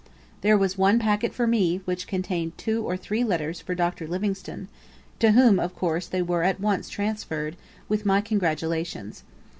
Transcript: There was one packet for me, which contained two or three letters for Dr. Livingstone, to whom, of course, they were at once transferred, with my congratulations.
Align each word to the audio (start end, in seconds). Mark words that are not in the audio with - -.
There 0.41 0.57
was 0.57 0.79
one 0.79 0.97
packet 0.97 1.31
for 1.31 1.45
me, 1.45 1.81
which 1.85 2.07
contained 2.07 2.57
two 2.57 2.83
or 2.83 2.97
three 2.97 3.23
letters 3.23 3.59
for 3.61 3.75
Dr. 3.75 4.07
Livingstone, 4.07 4.67
to 5.19 5.33
whom, 5.33 5.59
of 5.59 5.75
course, 5.75 6.07
they 6.07 6.23
were 6.23 6.41
at 6.41 6.59
once 6.59 6.89
transferred, 6.89 7.55
with 7.87 8.03
my 8.03 8.19
congratulations. 8.19 9.23